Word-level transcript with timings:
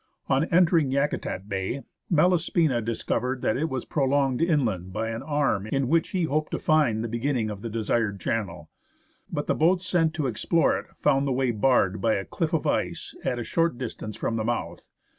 On 0.29 0.45
enter 0.45 0.79
ing 0.79 0.89
Yakutat 0.89 1.47
Bay, 1.47 1.83
Malaspina 2.11 2.81
discovered 2.83 3.43
that 3.43 3.55
it 3.55 3.69
was 3.69 3.85
prolonged 3.85 4.41
inland 4.41 4.91
by 4.91 5.09
an 5.09 5.21
arm 5.21 5.67
in 5.67 5.87
which 5.87 6.09
he 6.09 6.23
hoped 6.23 6.49
to 6.53 6.57
find 6.57 7.03
the 7.03 7.07
beginning 7.07 7.51
of 7.51 7.61
the 7.61 7.69
desired 7.69 8.19
channel. 8.19 8.71
But 9.31 9.45
the 9.45 9.53
boats 9.53 9.85
sent 9.85 10.15
to 10.15 10.25
explore 10.25 10.75
it 10.79 10.87
found 10.97 11.27
the 11.27 11.31
way 11.31 11.51
barred 11.51 12.01
by 12.01 12.15
a 12.15 12.25
cliff 12.25 12.51
of 12.51 12.65
ice 12.65 13.13
at 13.23 13.37
a 13.37 13.43
short 13.43 13.77
distance 13.77 14.15
from 14.17 14.37
the 14.37 14.43
mouth. 14.43 14.89